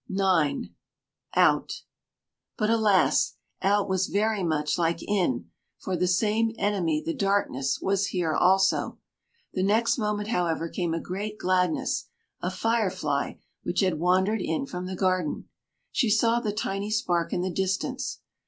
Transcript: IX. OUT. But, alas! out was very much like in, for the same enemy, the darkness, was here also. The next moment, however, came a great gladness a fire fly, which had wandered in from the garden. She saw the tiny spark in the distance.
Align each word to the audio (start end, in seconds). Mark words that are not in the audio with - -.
IX. 0.09 0.69
OUT. 1.35 1.83
But, 2.57 2.71
alas! 2.71 3.35
out 3.61 3.87
was 3.87 4.07
very 4.07 4.41
much 4.41 4.75
like 4.79 5.03
in, 5.07 5.51
for 5.77 5.95
the 5.95 6.07
same 6.07 6.55
enemy, 6.57 7.03
the 7.05 7.13
darkness, 7.13 7.79
was 7.79 8.07
here 8.07 8.33
also. 8.33 8.97
The 9.53 9.61
next 9.61 9.99
moment, 9.99 10.29
however, 10.29 10.69
came 10.69 10.95
a 10.95 10.99
great 10.99 11.37
gladness 11.37 12.05
a 12.41 12.49
fire 12.49 12.89
fly, 12.89 13.37
which 13.61 13.81
had 13.81 13.99
wandered 13.99 14.41
in 14.41 14.65
from 14.65 14.87
the 14.87 14.95
garden. 14.95 15.47
She 15.91 16.09
saw 16.09 16.39
the 16.39 16.51
tiny 16.51 16.89
spark 16.89 17.31
in 17.31 17.41
the 17.41 17.51
distance. 17.51 18.21